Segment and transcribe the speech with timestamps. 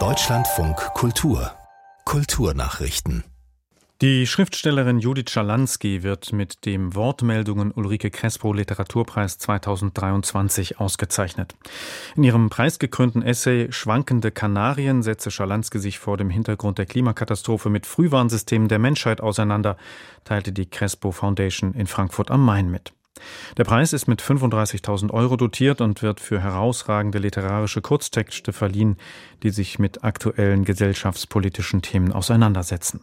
[0.00, 1.52] Deutschlandfunk Kultur
[2.04, 3.22] Kulturnachrichten
[4.02, 11.54] die Schriftstellerin Judith Schalansky wird mit dem Wortmeldungen Ulrike Crespo Literaturpreis 2023 ausgezeichnet.
[12.16, 17.86] In ihrem preisgekrönten Essay Schwankende Kanarien setze Schalansky sich vor dem Hintergrund der Klimakatastrophe mit
[17.86, 19.76] Frühwarnsystemen der Menschheit auseinander,
[20.24, 22.92] teilte die Crespo Foundation in Frankfurt am Main mit.
[23.56, 28.96] Der Preis ist mit 35.000 Euro dotiert und wird für herausragende literarische Kurztexte verliehen,
[29.42, 33.00] die sich mit aktuellen gesellschaftspolitischen Themen auseinandersetzen.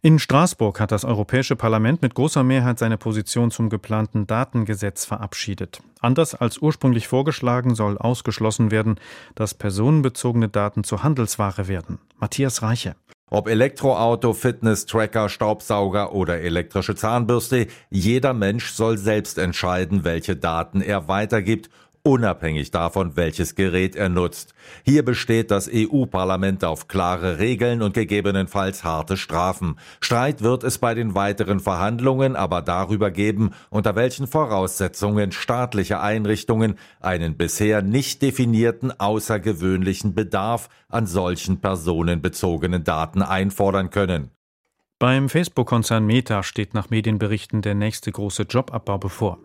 [0.00, 5.82] In Straßburg hat das Europäische Parlament mit großer Mehrheit seine Position zum geplanten Datengesetz verabschiedet.
[6.00, 8.96] Anders als ursprünglich vorgeschlagen soll ausgeschlossen werden,
[9.34, 12.00] dass personenbezogene Daten zur Handelsware werden.
[12.18, 12.96] Matthias Reiche.
[13.34, 21.08] Ob Elektroauto, Fitness-Tracker, Staubsauger oder elektrische Zahnbürste, jeder Mensch soll selbst entscheiden, welche Daten er
[21.08, 21.68] weitergibt
[22.04, 24.54] unabhängig davon, welches Gerät er nutzt.
[24.84, 29.76] Hier besteht das EU-Parlament auf klare Regeln und gegebenenfalls harte Strafen.
[30.00, 36.78] Streit wird es bei den weiteren Verhandlungen aber darüber geben, unter welchen Voraussetzungen staatliche Einrichtungen
[37.00, 44.30] einen bisher nicht definierten außergewöhnlichen Bedarf an solchen personenbezogenen Daten einfordern können.
[45.00, 49.38] Beim Facebook-Konzern Meta steht nach Medienberichten der nächste große Jobabbau bevor.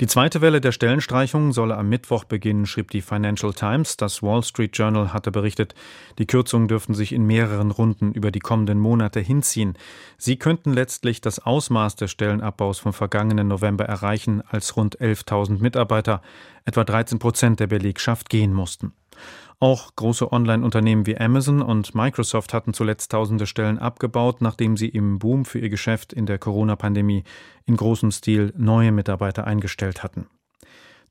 [0.00, 3.96] Die zweite Welle der Stellenstreichungen solle am Mittwoch beginnen, schrieb die Financial Times.
[3.96, 5.74] Das Wall Street Journal hatte berichtet,
[6.20, 9.76] die Kürzungen dürften sich in mehreren Runden über die kommenden Monate hinziehen.
[10.18, 16.22] Sie könnten letztlich das Ausmaß des Stellenabbaus vom vergangenen November erreichen, als rund 11.000 Mitarbeiter,
[16.64, 18.92] etwa 13 Prozent der Belegschaft, gehen mussten.
[19.60, 25.20] Auch große Online-Unternehmen wie Amazon und Microsoft hatten zuletzt tausende Stellen abgebaut, nachdem sie im
[25.20, 27.22] Boom für ihr Geschäft in der Corona-Pandemie
[27.64, 30.26] in großem Stil neue Mitarbeiter eingestellt hatten.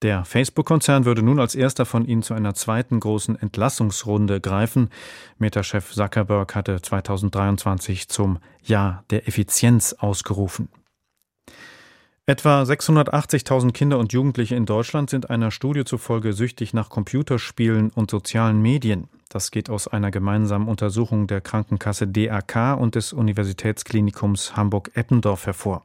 [0.01, 4.89] Der Facebook-Konzern würde nun als erster von ihnen zu einer zweiten großen Entlassungsrunde greifen.
[5.37, 10.69] Meta-Chef Zuckerberg hatte 2023 zum Jahr der Effizienz ausgerufen.
[12.31, 18.09] Etwa 680.000 Kinder und Jugendliche in Deutschland sind einer Studie zufolge süchtig nach Computerspielen und
[18.09, 19.09] sozialen Medien.
[19.27, 25.83] Das geht aus einer gemeinsamen Untersuchung der Krankenkasse DAK und des Universitätsklinikums Hamburg-Eppendorf hervor.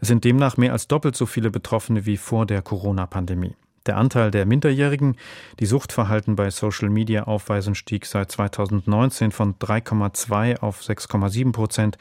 [0.00, 3.54] Es sind demnach mehr als doppelt so viele Betroffene wie vor der Corona-Pandemie.
[3.86, 5.16] Der Anteil der Minderjährigen,
[5.60, 11.98] die Suchtverhalten bei Social Media aufweisen, stieg seit 2019 von 3,2 auf 6,7 Prozent.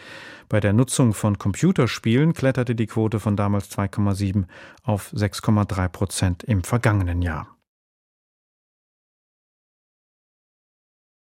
[0.48, 4.46] Bei der Nutzung von Computerspielen kletterte die Quote von damals 2,7
[4.84, 7.53] auf 6,3 Prozent im vergangenen Jahr.